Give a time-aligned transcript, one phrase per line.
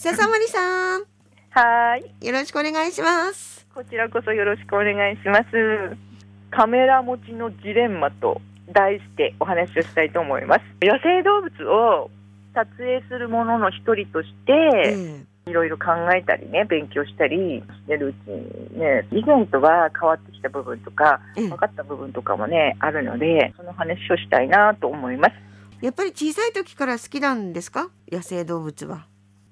[0.00, 1.02] 笹森さん、
[1.50, 2.24] はい。
[2.24, 3.66] よろしくお願いします。
[3.74, 5.96] こちらこそよろしくお願いします。
[6.52, 8.40] カメラ持ちのジレンマと
[8.72, 10.60] 題してお話をしたいと思います。
[10.86, 12.10] 野生動物を
[12.54, 25.34] 撮影するものの一人として、えいろいろ考えたりね、勉強したりしてるうちにね、以前とは変わってきた部分とか、ええ分かった部分とかもね、あるので、その話をしたいなと思います。
[25.84, 27.90] やっぱり小さい時から好きなんですか？
[28.12, 29.06] 野生動物は。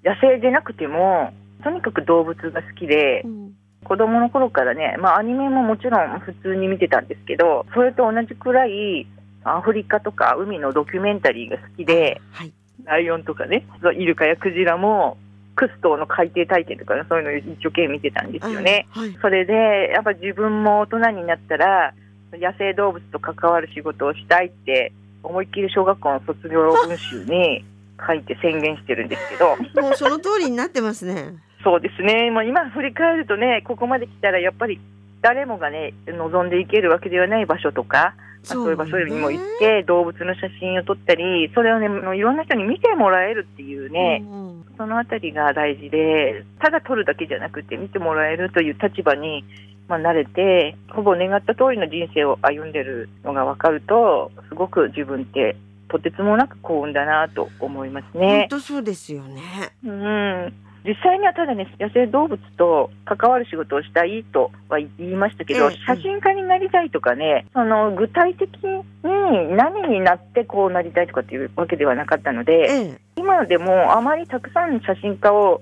[0.06, 1.32] 野生でなくても、
[1.64, 3.52] とにかく動物が好きで、うん
[3.86, 9.06] 子供の頃からね、まあ、アニメももちろん普通に見てたんですけど、それと同じくらい、
[9.44, 12.52] アフリカとか海のドキュメンタリーが好きで、はい。
[12.84, 13.64] ライオンとかね、
[13.96, 15.16] イルカやクジラも、
[15.54, 18.88] クストの海底体験とかね、そういうのを一生懸命見てたんですよね。
[18.90, 19.16] はい。
[19.22, 21.94] それで、やっぱ自分も大人になったら、
[22.32, 24.92] 野生動物と関わる仕事をしたいって、
[25.22, 27.64] 思いっきり小学校の卒業文集に
[28.04, 31.34] 書いて宣言してるんですけど、 もうその通りになってますね。
[31.62, 34.80] そうですね、まあ、今振り返るとね、ここまで来たらやっぱり
[35.20, 44.64] 誰もがね、望んでいけるわけではない場所とか、まあ、そういう場所にも行って、動物の写真を撮ったり、それをね、もういろんな人に見てもらえるっていうね、うんうん。
[44.76, 49.44] そのあたりが大事で、ただ撮るだけじゃなくて、見てもらえるという立場に、
[49.88, 55.56] まあ、慣れて、ほぼ願った通りの人生を歩んでるのが分かると、すごく自分って、
[55.88, 58.46] とてつもなく幸運だなと思います本ね。
[58.50, 59.42] 当そうですよね。
[59.84, 60.52] うん
[60.86, 73.00] 実際にはただね、野生動物と関わる仕事をしたいとは言いましたけど、ええ写真家になりたいとかね、その具体的に何になってこうなりたいとかっていうわけではなかったので、ええ。
[73.16, 75.60] 今でもあまりたくさんの写真家を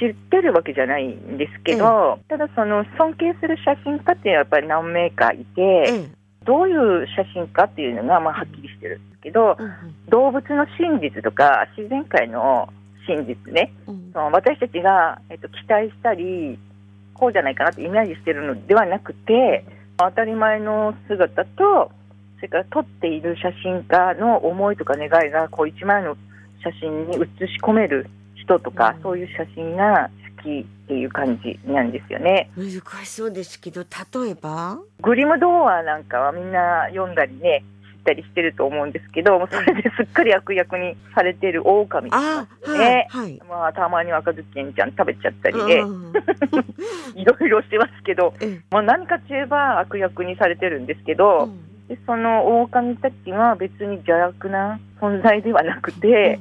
[0.00, 6.17] 知ってるわけじゃないんですけど、ただその尊敬する写真家ってやっぱり何名かいて、ええ。
[6.48, 9.94] どういう写真家っていうのがまあはっきりしてるんですけど、うん。
[10.08, 12.72] 動物の真実とか自然界の
[13.06, 14.10] 真実ね、うん。
[14.14, 16.58] その私たちが、えっと、期待したり、
[17.12, 19.66] こうじゃないかなってイメージしてるのではなくて、
[19.98, 21.90] 当たり前の姿と、
[22.36, 26.16] それから撮っている写真家の思いとか願いが、こう一枚の
[26.64, 29.02] 写真に写し込める人とか、うん。
[29.02, 30.08] そういう写真が
[30.38, 32.50] 好きっていう感じなんですよね。
[32.56, 32.70] 難
[33.04, 34.78] しそうですけど例えば？
[35.02, 37.62] グリム童話なんかはみんな読んだりね、
[37.98, 43.38] 知ったりしてると思うんですけど、それですっかり悪役にされてる狼とあか、はいねはい。
[43.46, 46.12] まあ、たまには赤ずきんちゃん食べちゃったりで、うん
[47.14, 48.60] いろいろしてますけど、ええ。
[48.70, 51.86] まあ、何かといえば悪役にされてるんですけど、うん。
[51.88, 56.38] でその狼たちは別に邪悪な存在ではなくて、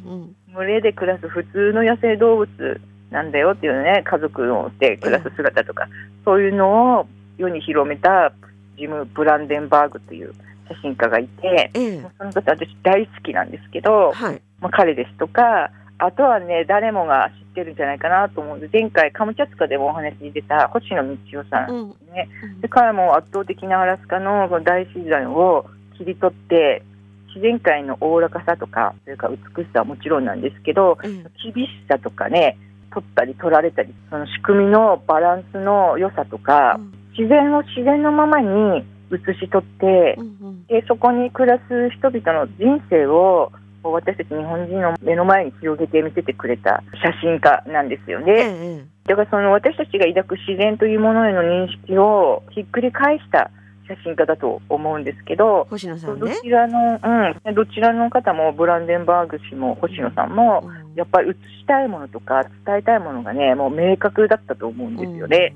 [0.56, 2.81] 群れで暮らす普通の野生動物
[3.12, 4.44] なんだよっていうね、家族
[4.79, 5.88] で暮らす姿とか、
[6.25, 7.07] そういうのを
[7.38, 8.34] 世に広めた
[8.78, 10.34] ジム・ブランデンバーグという
[10.68, 12.01] 写真家がいて、ええ。
[12.17, 14.41] その方私大好きなんですけど、はい。
[14.59, 21.90] まあ、彼ですとか、あとはね、誰もが知ってるんじゃないかなと思うんで、前回、カムチャツカでもお話に出た星野道夫さんうん。
[22.13, 22.29] ね、
[22.62, 25.66] で彼も圧倒的なアラスカのこの大自然を
[25.97, 26.84] 切り取って、
[27.28, 32.57] 自然界のおおらかさとか、それから美しさはもちろんなんですけど、ええ厳しさとかね、
[32.97, 36.80] 取ったり取られたり、その仕組みのバランスの良さとか、
[37.18, 40.66] 自然を自然のままに写し取ってう、んうん。
[40.66, 43.52] でそこに暮らす人々の人生を
[43.84, 48.34] 私たち日本人の目の前に広げて見せてくれた写真家なんですよえね。
[48.35, 53.52] えだからその私たちが抱く自然というものへの認識をひっくり返した
[53.88, 57.00] 写真家だと思うんですけど、星野さんどねちらの、
[57.46, 65.53] うん、どちらの方もブランデンバーグ氏も星野さんも、うんやっぱり写したいものとか伝えたいものがね、もう明確だったと思うんですよね。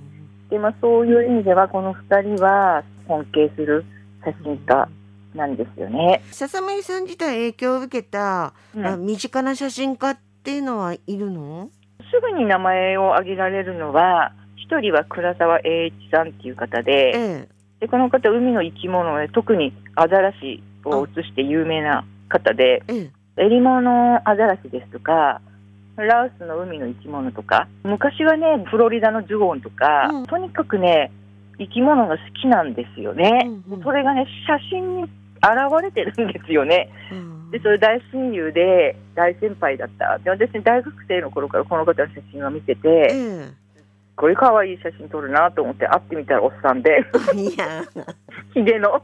[0.52, 3.84] で、まあそういう意味ではこの二人は尊敬する
[4.24, 4.88] 写真家
[5.34, 6.22] なんですよね。
[6.32, 11.72] 笹森さん自体影響を受けた、うんあ身近な写真家っていうのはいるの？
[12.12, 25.42] すぐに名前を挙げられるのは、一人は倉沢栄一さんっていう方で、ええでこの方、海の生き物で特にアザラシを映して有名な方で、ええエリモのアザラシですとか、
[25.98, 31.12] ラオスの海の生き物とか、昔はね、フロリダのジュゴンとか、うんとにかくね、
[31.58, 33.32] 生き物が好きなんですよね。
[33.46, 35.12] うんうんそれがね、写真に現
[35.82, 36.90] れてるんですよね。
[37.12, 40.18] うんで、それ大親友で大先輩だった。
[40.20, 43.44] で、私、大学生の頃からこの方の写真を見てえて、え
[43.76, 43.84] すっ
[44.16, 47.04] ごい可愛い写真撮るなと思って会ってみたらおっさんで、
[47.36, 47.84] いや
[48.54, 49.04] ヒゲの。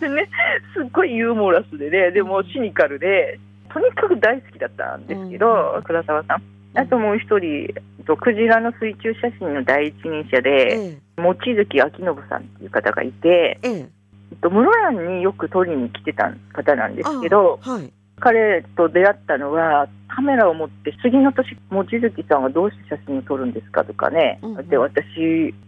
[0.00, 0.28] でね、
[0.74, 3.38] すっごいユーモラスでね、でもシニカルで、
[3.72, 6.42] とにかく大好きだったんですけど、うん倉沢さん。
[6.76, 7.68] あともう一人、
[8.04, 13.70] とクジラの水中写真の第一人者で、え望月明信さんっていう方がいて、ええ。
[13.70, 13.88] え
[14.32, 17.92] えっと室蘭によく撮りに来てた方なんですけど、はい
[18.24, 24.68] 彼と出会ったのはカメラを持って次の年望月さんはどうして写真を撮るんですかとかね、うんうん。
[24.68, 25.04] で私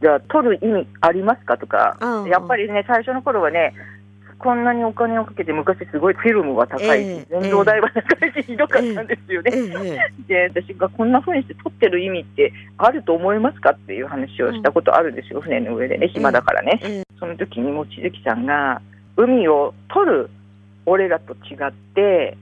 [0.01, 3.75] じゃあ撮る意味ありますかとか、うんやっぱりね最初の頃はね
[4.39, 9.51] こんなにお金をかけて昔すごいフィルムは高いし、ええ全道代は高いしひどかったんですよね。
[9.53, 9.99] え
[10.31, 15.99] えで私がこんな風にして撮ってる意味ってあると思いますかっていう話をしたことあるんですよ、船の上で。
[15.99, 16.81] ね暇だからね。
[16.83, 17.03] ええ。
[17.19, 18.81] その時に望月さんが
[19.17, 20.31] 海を撮る
[20.87, 22.39] 俺らと違って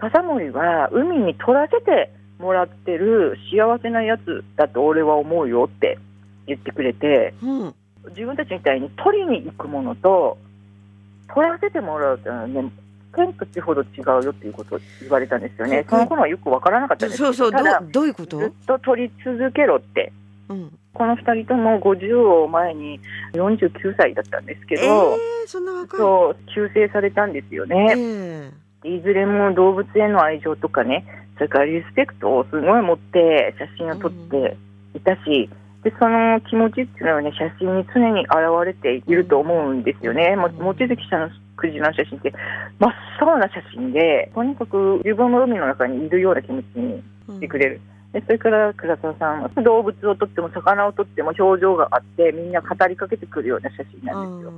[0.00, 5.98] 笹森は海に撮らせてもらってる幸せなやつだと俺は思うよって
[6.46, 7.74] 言ってくれてうん。
[8.10, 10.38] 自分たちみたいに撮りに行くものと
[11.34, 12.72] 撮らせてもらうってのはね
[13.14, 13.86] 天と地ほど違
[14.20, 15.82] うよっていうことを言われたんですよね。
[15.84, 17.18] こその頃はよくわからなかったんです。
[17.18, 17.50] そうそう。
[17.50, 17.58] ど
[17.90, 18.38] どういうこと？
[18.38, 20.12] ずっと撮り続けろって。
[20.48, 20.78] うん。
[20.94, 23.00] この2人とも50を前に
[23.32, 26.00] 49歳だったんですけえど、えそんな若い。
[26.00, 27.94] そう急逝されたんですよね。
[27.96, 28.50] え
[28.96, 31.04] いずれも動物への愛情とかね、
[31.34, 34.56] それからリスペクトをすごい持って写真を撮って
[34.94, 35.48] いたし、
[35.84, 38.32] でその気持ちっていうのはね、写真に常に現
[38.66, 40.34] れていると思うんですよね。
[40.36, 42.32] も望月さんのクジラの写真って
[42.78, 47.80] 真っ青な写真で、とにかく自分の海の中にいるような気持ちにえしてくれる。
[48.12, 54.52] でそれから倉沢さんは動物を撮っても魚を撮っても表情があってみんな語りかけてくるような写真なんですよ。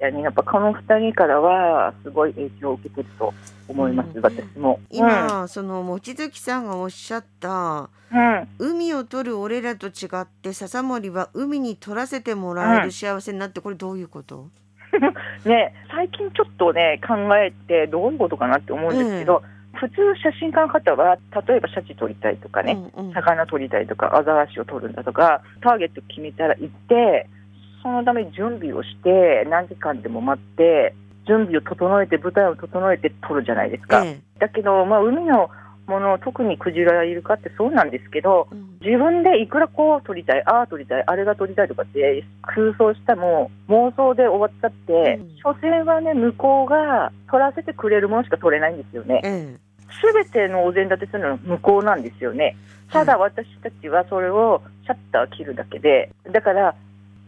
[0.00, 3.34] いやね、やっぱこの2人からはすごい影響を受けてると
[3.68, 4.80] 思います、うん私も。
[4.90, 12.82] 今、その望月さんがおっしゃったうん、うん、海を取る俺らと違って笹森は海に取らせてもらえうん。
[12.84, 14.48] る幸せになってこれどういうこと、
[15.44, 19.42] ね最近ちょっとね考えてどういうことかなって思うんですけど、
[19.74, 23.12] 普通写真家の方は例えばシャチ撮りたいとかね、うんうん。
[23.12, 27.28] 魚撮りたいとかアザラシを撮るんだとかターゲット決めたら行って
[27.82, 30.94] そのために準備をして何時間でも待って
[31.26, 34.04] 準備を整えて舞台を整えて撮るじゃないですか。
[34.04, 35.50] えだけど、まあ、海の
[35.86, 49.20] もの特にクジラいるかってそうなんですけどえうん自分でいくらこう撮りたいああ撮りたいあれが撮りたいとかって空想したも妄想で終わっちゃって、うん所詮はね向こうが撮らせてくれるものしか撮れないんですよね。
[49.24, 49.56] え
[49.90, 52.56] すべてのお膳立てするのは向こうなんですよね。
[52.92, 56.74] ただ私たちはそれをシャッター切るだけで、だから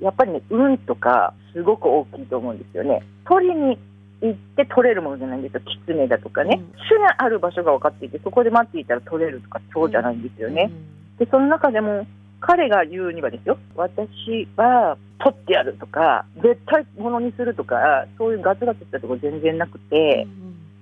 [0.02, 3.02] やっぱりね、運とかすごく大きいと思うんですよね。
[3.26, 3.78] 取りに
[4.20, 5.60] 行って取れるものじゃないんですよ。
[5.60, 6.60] キツネだとかね。
[6.60, 10.70] うん種がある場所が分かっていて、そこで待っていたら取れるとかそうじゃないんですよえね。
[11.19, 12.06] で、その中でも
[12.40, 20.26] 彼が言うにはですよ、私は取ってやるとか、絶対ものにするとか、そういうガツガツしたところ全然なくて、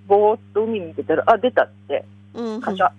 [0.08, 2.90] ぼーっと海見てたら、あ、出たって、うんうんカシャ。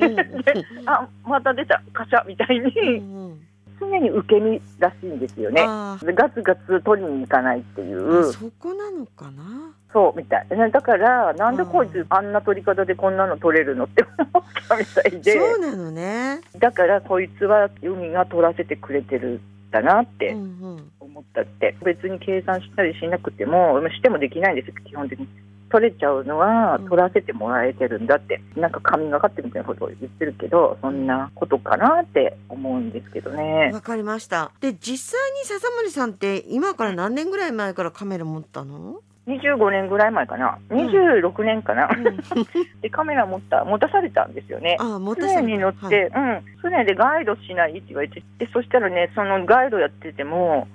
[0.00, 0.54] うん で
[0.86, 3.02] あ、また出た、カシャみたいうんに、う
[3.34, 3.40] ん
[3.80, 5.62] 常に受け身らしいんですよね。
[5.62, 9.72] ガツガツ取りに行かないっていーう、そこなのかな？
[9.92, 10.46] そうみたい。
[10.50, 16.40] ねだから、なんでこいつあんな取り方でこんなの取れるのって思ったみたいで、そうなのね。
[16.58, 19.40] だからこいつは海が取らせてくれてるん
[19.70, 20.44] だなってうんう
[20.76, 20.90] ん。
[21.00, 25.26] 思ったって、別に計算したりしなくても、してもできないんですよ、基本的に。
[25.70, 26.88] 取れちゃうのはうん。
[26.88, 33.70] 取らせてもらえてるんだって、なんか神がかってみたいなことを言ってるけど、そんなことかなって思うんですけどね。
[33.72, 34.52] わかりました。
[34.60, 42.04] で実際に笹森さんって今から何年ぐらい前からカメラ持ったの、25年ぐらい前かな、ん26年かな、うん、
[42.80, 44.76] でカメラ持った持たされたんですよね。
[44.80, 50.66] あ持たせ船に乗って、うん、船でガイドしないって言われて、でそしたらね、そのガイドやってても、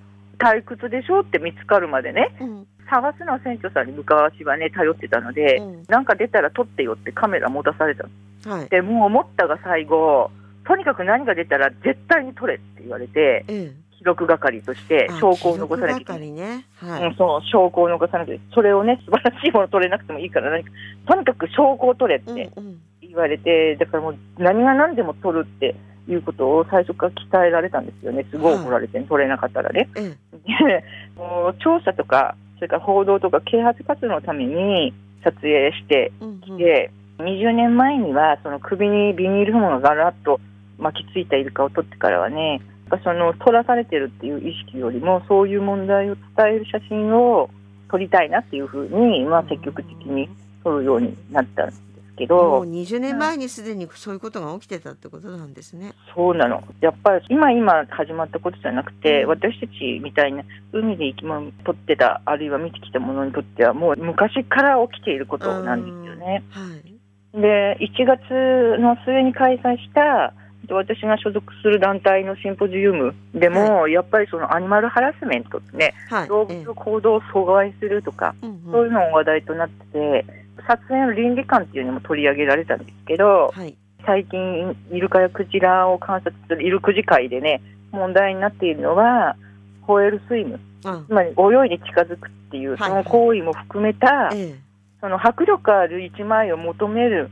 [0.44, 2.68] 退屈でしょって見つかるまでね、うん。
[2.90, 5.84] 探すのは船長さんに昔はね、頼ってたので、うん。
[5.88, 8.56] なんか出たら撮ってよってカメラ持たされたの。
[8.58, 8.70] はい。
[8.70, 10.30] でもう思ったが最後、
[10.68, 16.22] とにかく何が出たら絶対に撮れって言われて、え記録係としてえ証拠を残さなきゃいけない。
[16.22, 16.66] 係ね。
[16.76, 18.54] はい、うん、そう証拠を残さなきゃいけない。
[18.54, 20.72] それをね素晴らしいもの撮れなくてもいいから何か
[21.08, 22.82] とにかく証拠を撮れってうんうん。
[23.02, 25.76] 言われて、だからもう何が何でも撮るって
[26.08, 28.26] いうことを最初から鍛えられたんですよね。
[28.30, 29.90] すごい怒られて、撮れなかったらね。
[29.96, 30.16] ええ。
[30.44, 30.84] で
[31.16, 34.94] もう調査とかそれから報道とか啓発活動のために
[35.24, 36.58] 撮影してうんうん。
[36.58, 40.40] で、20年前にはその首にビニール紐がガラッと
[40.78, 42.62] 巻きついたイルカを撮ってからはね、
[43.04, 47.50] その撮らされてるっていう意識よりも、そういう問題を伝える写真を
[47.90, 50.30] 撮りたいなっていうふうに、まあ、積極的に
[50.64, 51.66] 撮るようになった。
[51.66, 51.74] ん
[52.16, 55.94] けもどう、20年前にすでにそういうことが起きてたってことなんですね。
[56.16, 66.44] そうなの、やっぱり今、今始まったことじゃなくて、うん私たちみたいな海で生き物を撮ってた、あるいは見てきたものにとっては、もう昔から起きていることなんですよね。
[66.56, 66.72] うん。
[66.72, 66.94] はい。
[67.34, 70.36] で1月の末に開催した
[70.70, 76.28] 私が所属する団体のシンポジウムでも、やっぱりそのアニマルハラスメントってね、はい。
[76.30, 80.26] 動物の行動を阻害するとか、ええうんうんそういうのが話題となってて、
[80.68, 83.76] 撮影の倫理観っていうのも取り上げられたんですけど、はい。
[84.06, 89.36] 最近、イルカやクジラを観察するイルクジ界でね、問題になっているのは、
[89.82, 94.56] ホエールスイム、あつ、まり泳いで近づくっていう、はいその行為も含めた、え
[95.00, 97.30] その迫力ある一枚を求める、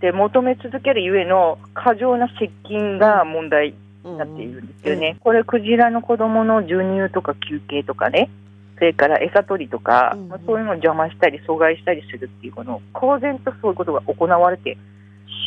[0.00, 3.74] で求め続けるゆえの過剰な接近が問題え。
[4.08, 5.16] になっているんですよね。
[5.20, 8.30] これ、クジラの子供の授乳とか休憩とかね、
[8.76, 10.28] それから餌取りとか、うんうん。
[10.28, 14.76] まあそういうのを邪魔したり、阻害したりするっていうこの、公然とそういうことが行われて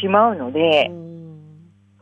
[0.02, 1.08] しまうので、うん。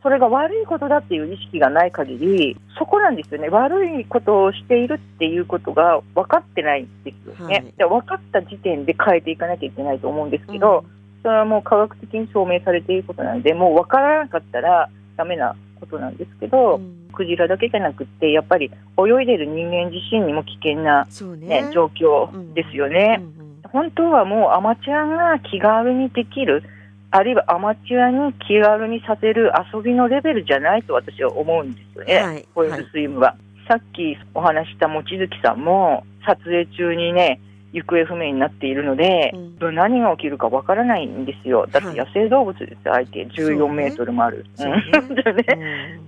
[0.02, 7.54] それが悪いことだっていう意識がない限り、そこなんですよね、悪いことをしているっていうことが分かってないんですよね。
[7.54, 7.74] はい。
[7.76, 10.84] で分かった時点で変えていかなきゃいけないと思うんですけど、
[11.22, 21.06] それはもう科学的に証明されていることなので、もう分からなかったらダメなことなんですけど、うんクジラだけじゃなくって、やっぱり泳いでる人間自身にも危険な、
[21.38, 21.62] ね。
[21.62, 23.20] ね状況ですよね。
[23.20, 26.62] うんうん本当はもうアマチュアが気軽にできる、
[27.10, 33.36] あるいはアマチュアに気軽にさせる遊びのレベルじゃないと私は思うんですよね、はいホエールスイムは。
[33.68, 37.40] さっきお話しした望月さんも、撮影中にね、
[37.76, 39.74] 行方不明になっているので、うん。
[39.74, 41.66] 何が起きるかわからないんですよ。
[41.70, 43.26] だっはいて野生動物ですよ、相手。
[43.26, 44.46] 14メートルもある。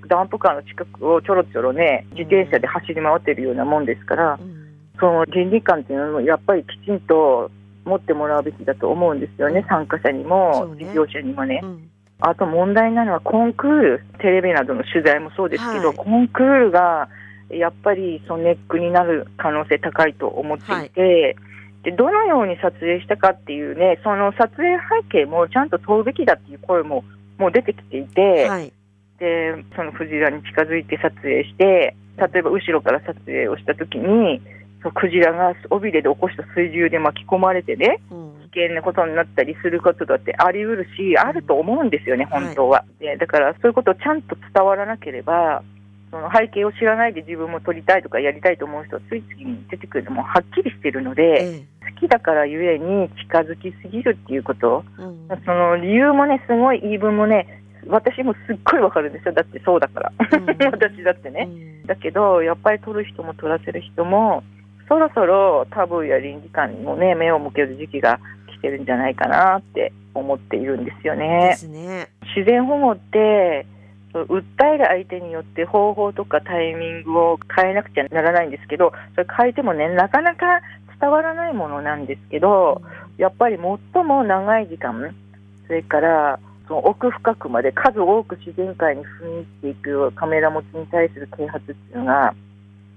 [0.09, 4.69] ダンプカーの近くをちょろちょろね、自転車で走り回ってるようなもんですから、うん。
[4.99, 7.51] その倫理観っていうのもやっぱりきちんと
[7.85, 11.61] 持ってもらうべきだと思うんですよね、参加者にそも事業者にもね。
[11.63, 11.91] うん。
[12.21, 15.97] あと問題なのはコンクール、テレビなどの取材もそうですけど、はい。
[15.97, 17.09] コンクールが
[17.51, 21.37] やっぱりそのネックになる可能性高いと思っていて、
[21.83, 27.05] でどのように撮影したかっていうね、その撮影背景もちゃんと問うべきだっていう声も
[27.39, 28.73] もう出てきていて、はい。
[29.19, 34.41] でそのクジラに近づいて撮影して、例えば後ろから撮影をしたときに、
[34.83, 42.85] そうクジラが尾びれで起こした水流で巻き込まれてね、うん危険なことになったりすることだってあり得るし、あると思うんですよね、本当は。
[42.99, 45.63] でだからそういうことをちゃんと伝わらなければ、
[46.11, 61.49] その背景を知らないで自分も撮りたいとかやりたいと思う人はついつい出てくるのもはっきりしてるので、え好きだからゆえに近づきすぎるっていうこと、えうんその理由もね、すごい言い分もね、私もすっごいわかるんですよ、だってそうだから、うん 私だってね。
[61.51, 64.45] うんだけど、やっぱり撮る人も撮らせる人も、
[64.89, 71.55] そろそろタブーや倫理観にもね、目を向ける時期が来てるんじゃないかなって思っているんですよでね。
[71.57, 72.09] すね。
[72.37, 73.67] 自然保護って、
[74.27, 80.61] そう訴える相手によって方法とかタイミングを変えなくちゃならないんですけど、それ変えてもね、なかなか
[81.01, 82.83] 伝わらないものなんですけど、
[83.17, 83.57] やっぱり
[83.95, 85.15] 最も長い時間、
[85.67, 92.35] それからその奥深くまで数多く自然界に踏み入っていくカメラ持ちに対する啓発っていうのが、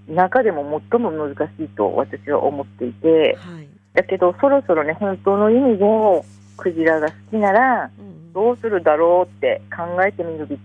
[0.08, 3.68] 中でも最も難しいと私は思っていて、はい。
[3.94, 5.86] だけどそろそろね、本当の意味で
[6.58, 10.60] クジラが好きなら、うんどうするだろうって考えてみるべき、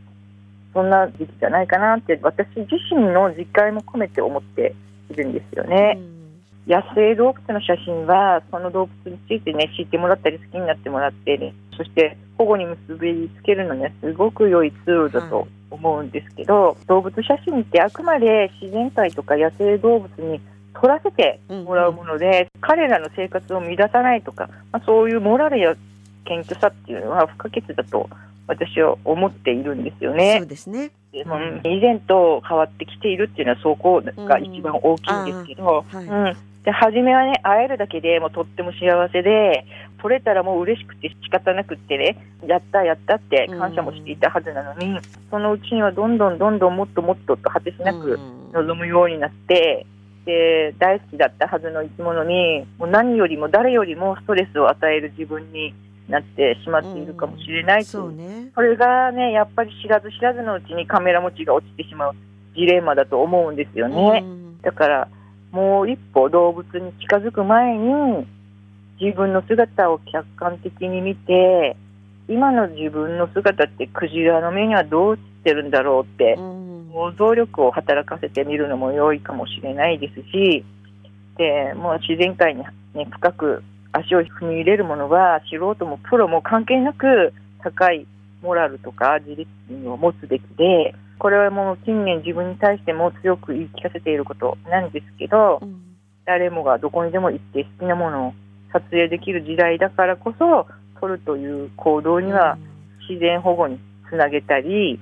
[0.77, 4.75] そんな時期じゃないかなって、私自身の実感も込めて思って
[5.09, 5.97] いるんですよね。
[5.97, 6.71] うん。
[6.71, 20.43] 野生動物の写真は、その動物についてね、知ってもらったり好きになってもらって、ね、そして保護に結びつけるのにはすごく良いツールだと思うんですけど、動物写真ってあくまで自然界とか野生動物に
[20.75, 25.75] 撮らせてもらうもので、彼らの生活を乱さないとか、まあ、そういうモラルや
[26.27, 28.11] 謙虚さっていうのは不可欠だと
[28.47, 30.47] 私は思っているんですよねそう。
[30.47, 30.91] ですね。
[31.13, 36.37] でも以前と変わってきているっていうのはそこが一番大きいんですけど、うん
[36.67, 39.65] で初めはね会えるだけでもうとっても幸せで
[40.03, 44.99] 取れたらもう嬉しくて仕方なくってねやったやったって感謝もしていたはずなのに、
[45.31, 49.87] そのうちにはどんどんどんどんもっともっとと果てしなくうん望むようになって。
[50.25, 55.73] で大好きだったはずの生き物にもう何よりも誰よりもストレスを与える自分に
[56.09, 58.51] なってしまっているかもしれないというそうね。
[58.55, 62.15] それがね、やっぱり知らず知らずのうちにカメラ持ちが落ちてしまう
[62.55, 64.23] ジレンマだと思うんですよね。
[64.25, 65.09] うんだから、
[65.53, 68.27] もう一歩動物に近づく前に、
[69.01, 71.77] 自分の姿を客観的に見て、
[72.29, 80.65] 今の自分の姿ってクジラの目にはどう映ってるんだろうって、うん想像力を働かせてみるのも良いかもしれないですし、
[81.37, 82.63] でもう自然界に、
[82.95, 83.63] ね、深く
[83.99, 88.07] 足を踏み入れるものは素人もプロも関係なく高い
[88.43, 95.83] モラルとか自立心を持つべきで、これはもう近年自分に対しても強く言い聞かせていることなんですけど、うん。
[96.27, 98.35] 誰もがどこにでも行って好きなものを
[98.73, 100.67] 撮影できる時代だからこそ、
[101.01, 102.59] 撮るという行動には
[103.09, 103.79] 自然保護に
[104.11, 104.99] つなげたり、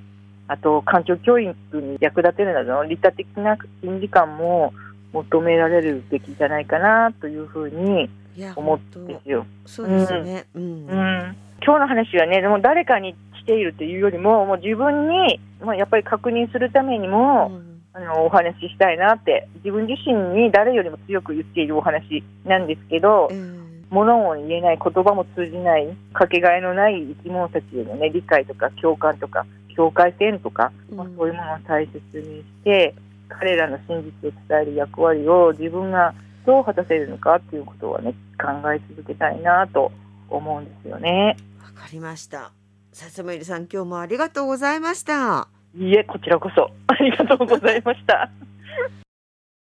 [0.47, 4.73] あと環境教育に役立てるなどの利他的な倫理観も
[5.13, 8.09] 求められるべきじゃないかなというふうに
[8.55, 9.45] 思本当うんですよ。
[9.65, 10.45] そうですよね。
[10.55, 10.63] うん。
[10.63, 32.95] うん、今日の話はね、でも誰かにしているというよりも、もう自分に、まあ、やっぱり確認するためにも、うんあのお話ししたいなって、自分自身に誰よりも強く言っているお話なんですけど、えー物を言えない、言葉も通じない、かけがえのない生き物たちへの、ね、理解とか共感とか、境界線とか、まあうんそういうものを大切にして、
[33.29, 36.13] 彼らの真実を伝える役割を自分が
[36.45, 39.91] どう果たせるのかっていうことはね、考え続けたいなと
[40.29, 41.37] 思うんですよね。
[41.61, 42.51] わかりました。
[42.93, 45.49] 笹森さん今日もありがとうございました。
[45.75, 48.29] いいえ、こちらこそありがとうございました。